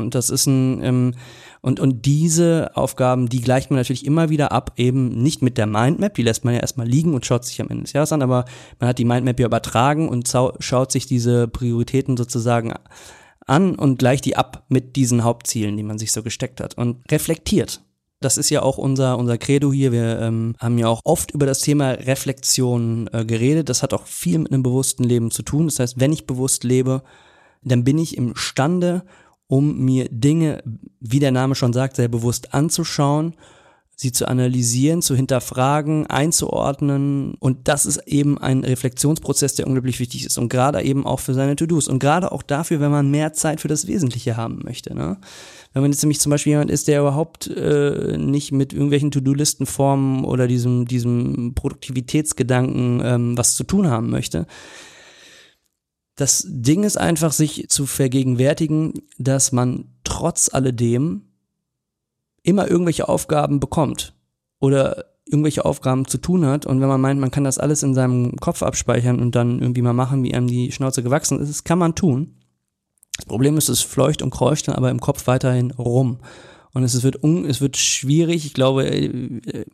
Und 0.00 0.14
das 0.14 0.30
ist 0.30 0.46
ein, 0.46 0.82
ähm, 0.82 1.14
und, 1.60 1.78
und 1.78 2.06
diese 2.06 2.70
Aufgaben, 2.74 3.28
die 3.28 3.40
gleicht 3.40 3.70
man 3.70 3.78
natürlich 3.78 4.06
immer 4.06 4.30
wieder 4.30 4.52
ab, 4.52 4.72
eben 4.76 5.08
nicht 5.22 5.42
mit 5.42 5.58
der 5.58 5.66
Mindmap, 5.66 6.14
die 6.14 6.22
lässt 6.22 6.44
man 6.44 6.54
ja 6.54 6.60
erstmal 6.60 6.88
liegen 6.88 7.14
und 7.14 7.26
schaut 7.26 7.44
sich 7.44 7.60
am 7.60 7.68
Ende 7.68 7.84
des 7.84 7.92
Jahres 7.92 8.12
an, 8.12 8.22
aber 8.22 8.44
man 8.78 8.88
hat 8.88 8.98
die 8.98 9.04
Mindmap 9.04 9.38
ja 9.38 9.46
übertragen 9.46 10.08
und 10.08 10.28
schaut 10.58 10.92
sich 10.92 11.06
diese 11.06 11.48
Prioritäten 11.48 12.16
sozusagen 12.16 12.72
an 13.46 13.74
und 13.74 13.98
gleicht 13.98 14.24
die 14.24 14.36
ab 14.36 14.64
mit 14.68 14.96
diesen 14.96 15.24
Hauptzielen, 15.24 15.76
die 15.76 15.82
man 15.82 15.98
sich 15.98 16.12
so 16.12 16.22
gesteckt 16.22 16.60
hat 16.60 16.78
und 16.78 16.98
reflektiert. 17.10 17.82
Das 18.20 18.36
ist 18.36 18.50
ja 18.50 18.62
auch 18.62 18.76
unser, 18.76 19.16
unser 19.16 19.38
Credo 19.38 19.72
hier. 19.72 19.92
Wir 19.92 20.20
ähm, 20.20 20.54
haben 20.58 20.76
ja 20.76 20.88
auch 20.88 21.00
oft 21.04 21.30
über 21.30 21.46
das 21.46 21.60
Thema 21.60 21.92
Reflexion 21.92 23.08
äh, 23.12 23.24
geredet. 23.24 23.70
Das 23.70 23.82
hat 23.82 23.94
auch 23.94 24.06
viel 24.06 24.38
mit 24.38 24.52
einem 24.52 24.62
bewussten 24.62 25.04
Leben 25.04 25.30
zu 25.30 25.42
tun. 25.42 25.66
Das 25.66 25.78
heißt, 25.78 26.00
wenn 26.00 26.12
ich 26.12 26.26
bewusst 26.26 26.62
lebe, 26.62 27.02
dann 27.62 27.82
bin 27.82 27.98
ich 27.98 28.18
imstande, 28.18 29.04
um 29.50 29.78
mir 29.84 30.08
Dinge, 30.08 30.62
wie 31.00 31.18
der 31.18 31.32
Name 31.32 31.56
schon 31.56 31.72
sagt, 31.72 31.96
sehr 31.96 32.06
bewusst 32.06 32.54
anzuschauen, 32.54 33.34
sie 33.96 34.12
zu 34.12 34.28
analysieren, 34.28 35.02
zu 35.02 35.16
hinterfragen, 35.16 36.06
einzuordnen. 36.06 37.34
Und 37.40 37.66
das 37.66 37.84
ist 37.84 37.98
eben 38.06 38.38
ein 38.38 38.62
Reflexionsprozess, 38.62 39.56
der 39.56 39.66
unglaublich 39.66 39.98
wichtig 39.98 40.24
ist. 40.24 40.38
Und 40.38 40.50
gerade 40.50 40.80
eben 40.82 41.04
auch 41.04 41.18
für 41.18 41.34
seine 41.34 41.56
To-Dos. 41.56 41.88
Und 41.88 41.98
gerade 41.98 42.30
auch 42.30 42.44
dafür, 42.44 42.78
wenn 42.78 42.92
man 42.92 43.10
mehr 43.10 43.32
Zeit 43.32 43.60
für 43.60 43.66
das 43.66 43.88
Wesentliche 43.88 44.36
haben 44.36 44.60
möchte. 44.62 44.94
Ne? 44.94 45.18
Wenn 45.72 45.82
man 45.82 45.90
jetzt 45.90 46.02
nämlich 46.02 46.20
zum 46.20 46.30
Beispiel 46.30 46.52
jemand 46.52 46.70
ist, 46.70 46.86
der 46.86 47.00
überhaupt 47.00 47.48
äh, 47.48 48.16
nicht 48.16 48.52
mit 48.52 48.72
irgendwelchen 48.72 49.10
To-Do-Listenformen 49.10 50.24
oder 50.24 50.46
diesem, 50.46 50.86
diesem 50.86 51.54
Produktivitätsgedanken 51.56 53.02
ähm, 53.04 53.36
was 53.36 53.56
zu 53.56 53.64
tun 53.64 53.88
haben 53.88 54.10
möchte, 54.10 54.46
das 56.20 56.44
Ding 56.46 56.84
ist 56.84 56.98
einfach, 56.98 57.32
sich 57.32 57.68
zu 57.70 57.86
vergegenwärtigen, 57.86 58.92
dass 59.18 59.52
man 59.52 59.86
trotz 60.04 60.52
alledem 60.52 61.22
immer 62.42 62.70
irgendwelche 62.70 63.08
Aufgaben 63.08 63.58
bekommt 63.58 64.14
oder 64.58 65.06
irgendwelche 65.24 65.64
Aufgaben 65.64 66.06
zu 66.06 66.18
tun 66.18 66.44
hat 66.44 66.66
und 66.66 66.80
wenn 66.82 66.88
man 66.88 67.00
meint, 67.00 67.20
man 67.20 67.30
kann 67.30 67.44
das 67.44 67.58
alles 67.58 67.82
in 67.82 67.94
seinem 67.94 68.36
Kopf 68.36 68.62
abspeichern 68.62 69.18
und 69.18 69.34
dann 69.34 69.60
irgendwie 69.60 69.80
mal 69.80 69.94
machen, 69.94 70.22
wie 70.22 70.34
einem 70.34 70.46
die 70.46 70.72
Schnauze 70.72 71.02
gewachsen 71.02 71.40
ist, 71.40 71.48
das 71.48 71.64
kann 71.64 71.78
man 71.78 71.94
tun. 71.94 72.34
Das 73.16 73.24
Problem 73.24 73.56
ist, 73.56 73.70
es 73.70 73.80
fleucht 73.80 74.20
und 74.20 74.30
kreucht 74.30 74.68
dann 74.68 74.74
aber 74.74 74.90
im 74.90 75.00
Kopf 75.00 75.26
weiterhin 75.26 75.70
rum. 75.70 76.18
Und 76.72 76.84
es 76.84 77.02
wird, 77.02 77.22
un, 77.22 77.44
es 77.46 77.60
wird 77.60 77.76
schwierig. 77.76 78.46
Ich 78.46 78.54
glaube, 78.54 78.86
äh, 78.86 79.64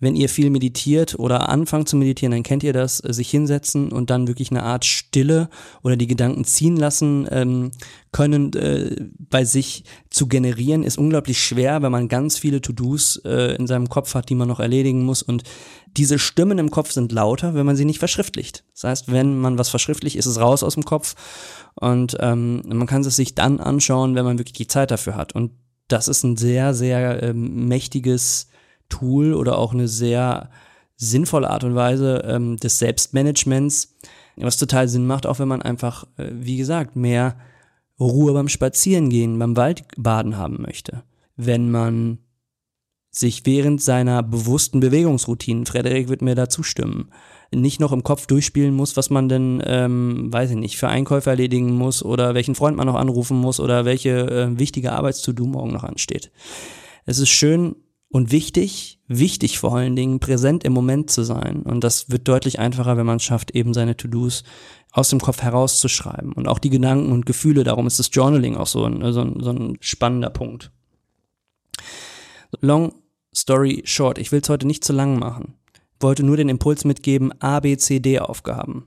wenn 0.00 0.14
ihr 0.14 0.28
viel 0.28 0.50
meditiert 0.50 1.18
oder 1.18 1.48
anfangt 1.48 1.88
zu 1.88 1.96
meditieren, 1.96 2.30
dann 2.30 2.44
kennt 2.44 2.62
ihr 2.62 2.72
das, 2.72 3.02
äh, 3.02 3.12
sich 3.12 3.30
hinsetzen 3.30 3.90
und 3.90 4.10
dann 4.10 4.28
wirklich 4.28 4.50
eine 4.50 4.62
Art 4.62 4.84
Stille 4.84 5.48
oder 5.82 5.96
die 5.96 6.06
Gedanken 6.06 6.44
ziehen 6.44 6.76
lassen 6.76 7.26
ähm, 7.30 7.72
können 8.12 8.52
äh, 8.54 9.08
bei 9.18 9.44
sich 9.44 9.84
zu 10.10 10.28
generieren, 10.28 10.82
ist 10.82 10.98
unglaublich 10.98 11.42
schwer, 11.42 11.82
wenn 11.82 11.92
man 11.92 12.08
ganz 12.08 12.38
viele 12.38 12.60
To-Dos 12.60 13.16
äh, 13.24 13.56
in 13.56 13.66
seinem 13.66 13.88
Kopf 13.88 14.14
hat, 14.14 14.28
die 14.28 14.34
man 14.34 14.48
noch 14.48 14.60
erledigen 14.60 15.04
muss. 15.04 15.22
Und 15.22 15.42
diese 15.96 16.18
Stimmen 16.18 16.58
im 16.58 16.70
Kopf 16.70 16.92
sind 16.92 17.12
lauter, 17.12 17.54
wenn 17.54 17.66
man 17.66 17.76
sie 17.76 17.84
nicht 17.84 17.98
verschriftlicht. 17.98 18.64
Das 18.74 18.84
heißt, 18.84 19.12
wenn 19.12 19.38
man 19.38 19.58
was 19.58 19.68
verschriftlicht, 19.68 20.16
ist 20.16 20.26
es 20.26 20.40
raus 20.40 20.62
aus 20.62 20.74
dem 20.74 20.84
Kopf. 20.84 21.16
Und 21.74 22.16
ähm, 22.20 22.62
man 22.66 22.86
kann 22.86 23.02
es 23.02 23.16
sich 23.16 23.34
dann 23.34 23.60
anschauen, 23.60 24.14
wenn 24.14 24.24
man 24.24 24.38
wirklich 24.38 24.54
die 24.54 24.68
Zeit 24.68 24.90
dafür 24.90 25.16
hat. 25.16 25.34
Und 25.34 25.50
das 25.88 26.08
ist 26.08 26.22
ein 26.22 26.36
sehr, 26.36 26.74
sehr 26.74 27.22
ähm, 27.22 27.66
mächtiges 27.66 28.48
Tool 28.88 29.34
oder 29.34 29.58
auch 29.58 29.72
eine 29.72 29.88
sehr 29.88 30.50
sinnvolle 30.96 31.50
Art 31.50 31.64
und 31.64 31.74
Weise 31.74 32.22
ähm, 32.26 32.56
des 32.56 32.78
Selbstmanagements, 32.78 33.96
was 34.36 34.56
total 34.56 34.88
Sinn 34.88 35.06
macht, 35.06 35.26
auch 35.26 35.38
wenn 35.38 35.48
man 35.48 35.62
einfach, 35.62 36.04
äh, 36.16 36.30
wie 36.32 36.56
gesagt, 36.56 36.96
mehr 36.96 37.36
Ruhe 38.00 38.32
beim 38.32 38.48
Spazierengehen, 38.48 39.38
beim 39.38 39.56
Waldbaden 39.56 40.36
haben 40.36 40.62
möchte. 40.62 41.02
Wenn 41.36 41.70
man 41.70 42.18
sich 43.18 43.44
während 43.44 43.82
seiner 43.82 44.22
bewussten 44.22 44.78
Bewegungsroutinen, 44.78 45.66
Frederik 45.66 46.08
wird 46.08 46.22
mir 46.22 46.36
da 46.36 46.48
zustimmen, 46.48 47.10
nicht 47.50 47.80
noch 47.80 47.92
im 47.92 48.04
Kopf 48.04 48.26
durchspielen 48.26 48.74
muss, 48.74 48.96
was 48.96 49.10
man 49.10 49.28
denn, 49.28 49.60
ähm, 49.64 50.32
weiß 50.32 50.50
ich 50.50 50.56
nicht, 50.56 50.76
für 50.76 50.88
Einkäufe 50.88 51.30
erledigen 51.30 51.72
muss 51.72 52.04
oder 52.04 52.34
welchen 52.34 52.54
Freund 52.54 52.76
man 52.76 52.86
noch 52.86 52.94
anrufen 52.94 53.38
muss 53.38 53.58
oder 53.58 53.84
welche 53.84 54.10
äh, 54.10 54.58
wichtige 54.58 54.92
Arbeits-To-Do 54.92 55.46
morgen 55.46 55.72
noch 55.72 55.84
ansteht. 55.84 56.30
Es 57.06 57.18
ist 57.18 57.30
schön 57.30 57.74
und 58.10 58.30
wichtig, 58.30 59.00
wichtig 59.08 59.58
vor 59.58 59.76
allen 59.76 59.96
Dingen, 59.96 60.20
präsent 60.20 60.62
im 60.62 60.72
Moment 60.72 61.10
zu 61.10 61.24
sein. 61.24 61.62
Und 61.62 61.82
das 61.82 62.10
wird 62.10 62.28
deutlich 62.28 62.58
einfacher, 62.58 62.96
wenn 62.96 63.06
man 63.06 63.16
es 63.16 63.24
schafft, 63.24 63.50
eben 63.50 63.74
seine 63.74 63.96
To-Dos 63.96 64.44
aus 64.92 65.10
dem 65.10 65.20
Kopf 65.20 65.42
herauszuschreiben. 65.42 66.32
Und 66.32 66.46
auch 66.46 66.58
die 66.58 66.70
Gedanken 66.70 67.10
und 67.10 67.26
Gefühle, 67.26 67.64
darum 67.64 67.86
ist 67.86 67.98
das 67.98 68.10
Journaling 68.12 68.56
auch 68.56 68.66
so 68.66 68.84
ein, 68.84 69.12
so 69.12 69.22
ein, 69.22 69.40
so 69.40 69.50
ein 69.50 69.76
spannender 69.80 70.30
Punkt. 70.30 70.70
Long 72.60 72.92
story 73.34 73.82
short, 73.84 74.18
ich 74.18 74.32
will 74.32 74.40
es 74.42 74.48
heute 74.48 74.66
nicht 74.66 74.84
zu 74.84 74.92
lang 74.92 75.18
machen 75.18 75.58
wollte 76.00 76.22
nur 76.22 76.36
den 76.36 76.48
Impuls 76.48 76.84
mitgeben, 76.84 77.32
A, 77.40 77.60
B, 77.60 77.76
C, 77.76 78.00
D 78.00 78.18
Aufgaben. 78.18 78.86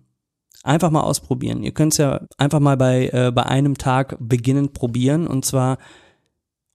Einfach 0.63 0.91
mal 0.91 1.01
ausprobieren. 1.01 1.63
Ihr 1.63 1.71
könnt 1.71 1.93
es 1.93 1.97
ja 1.97 2.21
einfach 2.37 2.59
mal 2.59 2.77
bei, 2.77 3.09
äh, 3.11 3.31
bei 3.33 3.43
einem 3.43 3.77
Tag 3.77 4.17
beginnend 4.19 4.73
probieren. 4.73 5.25
Und 5.25 5.43
zwar, 5.43 5.79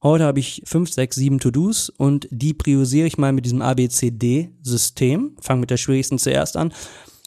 heute 0.03 0.25
habe 0.25 0.41
ich 0.41 0.63
fünf, 0.65 0.91
sechs, 0.91 1.17
sieben 1.17 1.39
To-Dos 1.39 1.91
und 1.91 2.27
die 2.31 2.53
priorisiere 2.53 3.07
ich 3.07 3.17
mal 3.17 3.33
mit 3.33 3.45
diesem 3.45 3.63
A, 3.63 3.75
B, 3.75 3.89
C, 3.89 4.11
D-System. 4.11 5.37
Fang 5.41 5.61
mit 5.61 5.71
der 5.71 5.77
schwierigsten 5.77 6.19
zuerst 6.19 6.57
an 6.57 6.73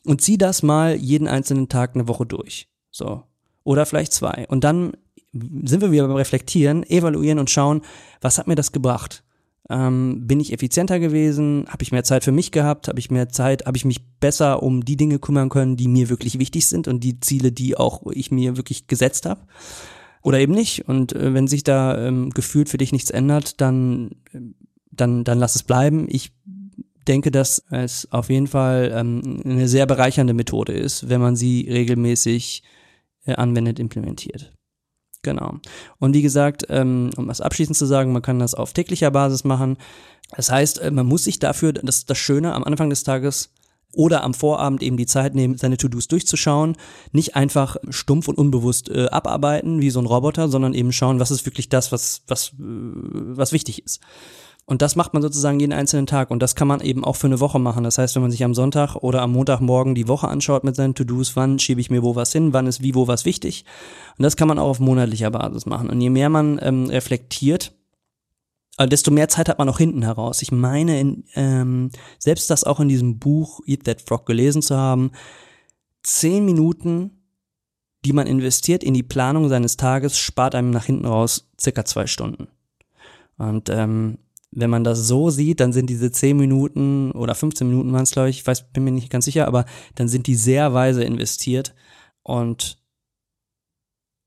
und 0.03 0.22
zieh 0.22 0.38
das 0.38 0.62
mal 0.62 0.96
jeden 0.96 1.27
einzelnen 1.27 1.69
Tag 1.69 1.96
eine 1.96 2.08
Woche 2.08 2.25
durch. 2.25 2.67
So. 2.91 3.24
Oder 3.63 3.86
vielleicht 3.86 4.13
zwei. 4.13 4.46
Und 4.50 4.63
dann 4.63 4.93
sind 5.31 5.81
wir 5.81 5.91
wieder 5.91 6.08
beim 6.08 6.17
Reflektieren, 6.17 6.84
evaluieren 6.84 7.39
und 7.39 7.50
schauen, 7.50 7.81
was 8.19 8.38
hat 8.38 8.48
mir 8.48 8.55
das 8.55 8.72
gebracht? 8.72 9.24
Ähm, 9.70 10.28
bin 10.28 10.39
ich 10.39 10.54
effizienter 10.54 11.00
gewesen, 11.00 11.66
habe 11.70 11.84
ich 11.84 11.92
mehr 11.92 12.04
Zeit 12.04 12.24
für 12.24 12.32
mich 12.32 12.51
gehabt, 12.51 12.88
habe 12.88 13.00
ich 13.00 13.12
mehr 13.12 13.30
Zeit, 13.30 13.66
habe 13.66 13.78
ich 13.78 13.86
mich 13.86 14.04
besser 14.20 14.63
um 14.63 14.84
die 14.84 14.98
Dinge 14.98 15.20
kümmern 15.20 15.50
können, 15.50 15.78
die 15.78 15.88
mir 15.88 16.10
wirklich 16.10 16.39
wichtig 16.39 16.68
sind 16.68 16.88
und 16.88 17.04
die 17.04 17.20
Ziele, 17.20 17.51
die 17.51 17.78
auch 17.78 18.04
ich 18.12 18.32
mir 18.32 18.58
wirklich 18.58 18.88
gesetzt 18.88 19.25
habe. 19.25 19.42
Oder 20.22 20.39
eben 20.39 20.54
nicht. 20.54 20.88
Und 20.88 21.13
äh, 21.13 21.34
wenn 21.34 21.48
sich 21.48 21.63
da 21.63 21.98
ähm, 21.98 22.32
gefühlt 22.32 22.70
für 22.70 22.78
dich 22.78 22.92
nichts 22.92 23.10
ändert, 23.10 23.62
dann, 23.62 24.12
dann, 24.92 25.24
dann 25.24 25.39
lass 25.39 25.56
es 25.56 25.63
bleiben. 25.63 26.08
Ich 26.10 26.32
denke, 27.08 27.32
dass 27.32 27.63
es 27.70 28.12
auf 28.12 28.30
jeden 28.30 28.48
Fall 28.48 28.92
ähm, 28.94 29.42
eine 29.46 29.68
sehr 29.68 29.86
bereichernde 29.86 30.34
Methode 30.34 30.74
ist, 30.74 31.10
wenn 31.10 31.22
man 31.22 31.36
sie 31.36 31.68
regelmäßig 31.70 32.63
äh, 33.25 33.34
anwendet, 33.34 33.80
implementiert. 33.80 34.54
Genau. 35.21 35.55
Und 35.99 36.13
wie 36.13 36.21
gesagt, 36.21 36.65
ähm, 36.69 37.09
um 37.17 37.27
das 37.27 37.41
abschließend 37.41 37.77
zu 37.77 37.85
sagen, 37.85 38.13
man 38.13 38.21
kann 38.21 38.39
das 38.39 38.53
auf 38.53 38.71
täglicher 38.71 39.11
Basis 39.11 39.43
machen. 39.43 39.77
Das 40.35 40.49
heißt, 40.49 40.79
äh, 40.79 40.91
man 40.91 41.05
muss 41.05 41.25
sich 41.25 41.39
dafür, 41.39 41.73
das 41.73 41.97
ist 41.97 42.09
das 42.09 42.17
Schöne, 42.17 42.53
am 42.53 42.63
Anfang 42.63 42.89
des 42.89 43.03
Tages 43.03 43.51
oder 43.93 44.23
am 44.23 44.33
Vorabend 44.33 44.83
eben 44.83 44.97
die 44.97 45.07
Zeit 45.07 45.35
nehmen, 45.35 45.57
seine 45.57 45.77
To-Dos 45.77 46.07
durchzuschauen, 46.07 46.77
nicht 47.11 47.35
einfach 47.35 47.77
stumpf 47.89 48.27
und 48.27 48.38
unbewusst 48.38 48.89
äh, 48.89 49.07
abarbeiten 49.07 49.81
wie 49.81 49.89
so 49.89 49.99
ein 49.99 50.05
Roboter, 50.05 50.47
sondern 50.47 50.73
eben 50.73 50.91
schauen, 50.91 51.19
was 51.19 51.31
ist 51.31 51.45
wirklich 51.45 51.69
das, 51.69 51.91
was 51.91 52.21
was 52.27 52.49
äh, 52.49 52.53
was 52.59 53.51
wichtig 53.51 53.83
ist. 53.83 53.99
Und 54.69 54.83
das 54.83 54.95
macht 54.95 55.13
man 55.13 55.23
sozusagen 55.23 55.59
jeden 55.59 55.73
einzelnen 55.73 56.05
Tag. 56.05 56.29
Und 56.29 56.43
das 56.43 56.53
kann 56.53 56.67
man 56.67 56.79
eben 56.79 57.03
auch 57.03 57.15
für 57.15 57.25
eine 57.25 57.39
Woche 57.39 57.57
machen. 57.57 57.83
Das 57.83 57.97
heißt, 57.97 58.13
wenn 58.13 58.21
man 58.21 58.29
sich 58.29 58.43
am 58.43 58.53
Sonntag 58.53 58.97
oder 58.97 59.23
am 59.23 59.31
Montagmorgen 59.31 59.95
die 59.95 60.07
Woche 60.07 60.27
anschaut 60.27 60.63
mit 60.63 60.75
seinen 60.75 60.93
To-Dos, 60.93 61.35
wann 61.35 61.57
schiebe 61.57 61.81
ich 61.81 61.89
mir 61.89 62.03
wo 62.03 62.15
was 62.15 62.31
hin, 62.31 62.53
wann 62.53 62.67
ist 62.67 62.83
wie 62.83 62.93
wo 62.93 63.07
was 63.07 63.25
wichtig. 63.25 63.65
Und 64.19 64.23
das 64.23 64.35
kann 64.35 64.47
man 64.47 64.59
auch 64.59 64.69
auf 64.69 64.79
monatlicher 64.79 65.31
Basis 65.31 65.65
machen. 65.65 65.89
Und 65.89 65.99
je 65.99 66.11
mehr 66.11 66.29
man 66.29 66.59
ähm, 66.61 66.85
reflektiert, 66.85 67.73
äh, 68.77 68.88
desto 68.88 69.09
mehr 69.09 69.27
Zeit 69.27 69.49
hat 69.49 69.57
man 69.57 69.69
auch 69.69 69.79
hinten 69.79 70.03
heraus. 70.03 70.43
Ich 70.43 70.51
meine, 70.51 70.99
in, 70.99 71.23
ähm, 71.33 71.89
selbst 72.19 72.51
das 72.51 72.63
auch 72.63 72.79
in 72.79 72.89
diesem 72.89 73.17
Buch 73.17 73.61
Eat 73.65 73.85
That 73.85 74.03
Frog 74.03 74.27
gelesen 74.27 74.61
zu 74.61 74.77
haben, 74.77 75.13
zehn 76.03 76.45
Minuten, 76.45 77.23
die 78.05 78.13
man 78.13 78.27
investiert 78.27 78.83
in 78.83 78.93
die 78.93 79.01
Planung 79.01 79.49
seines 79.49 79.77
Tages, 79.77 80.19
spart 80.19 80.53
einem 80.53 80.69
nach 80.69 80.85
hinten 80.85 81.05
raus 81.05 81.49
circa 81.59 81.85
zwei 81.85 82.05
Stunden. 82.05 82.49
Und 83.39 83.69
ähm, 83.69 84.19
wenn 84.51 84.70
man 84.70 84.84
das 84.84 85.08
so 85.08 85.29
sieht, 85.29 85.60
dann 85.60 85.74
sind 85.74 85.89
diese 85.89 86.12
10 86.12 86.36
Minuten 86.36 87.12
oder 87.12 87.36
15 87.36 87.68
Minuten 87.68 87.94
waren 87.94 88.03
es, 88.03 88.12
glaube 88.12 88.29
ich, 88.29 88.39
ich 88.39 88.48
weiß, 88.48 88.72
bin 88.72 88.84
mir 88.84 88.91
nicht 88.91 89.12
ganz 89.12 89.25
sicher, 89.25 89.48
aber 89.48 89.65
dann 89.96 90.08
sind 90.08 90.27
die 90.27 90.36
sehr 90.36 90.74
weise 90.74 91.03
investiert. 91.03 91.75
Und 92.24 92.79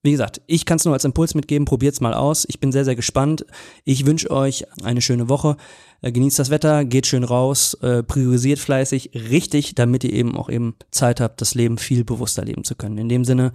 wie 0.04 0.10
gesagt, 0.10 0.40
ich 0.46 0.64
kann 0.64 0.76
es 0.76 0.84
nur 0.84 0.94
als 0.94 1.04
Impuls 1.04 1.34
mitgeben, 1.34 1.64
probiert's 1.64 2.00
mal 2.00 2.14
aus. 2.14 2.44
Ich 2.48 2.58
bin 2.58 2.72
sehr, 2.72 2.84
sehr 2.84 2.96
gespannt. 2.96 3.46
Ich 3.84 4.04
wünsche 4.04 4.30
euch 4.30 4.64
eine 4.82 5.00
schöne 5.00 5.28
Woche. 5.28 5.56
Äh, 6.00 6.10
genießt 6.10 6.38
das 6.38 6.50
Wetter, 6.50 6.84
geht 6.84 7.06
schön 7.06 7.22
raus, 7.22 7.74
äh, 7.82 8.02
priorisiert 8.02 8.58
fleißig, 8.58 9.10
richtig, 9.14 9.76
damit 9.76 10.02
ihr 10.02 10.12
eben 10.12 10.36
auch 10.36 10.50
eben 10.50 10.74
Zeit 10.90 11.20
habt, 11.20 11.40
das 11.40 11.54
Leben 11.54 11.78
viel 11.78 12.04
bewusster 12.04 12.44
leben 12.44 12.64
zu 12.64 12.74
können. 12.74 12.98
In 12.98 13.08
dem 13.08 13.24
Sinne, 13.24 13.52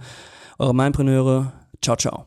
eure 0.58 0.74
Mindpreneure, 0.74 1.52
ciao, 1.82 1.96
ciao. 1.96 2.24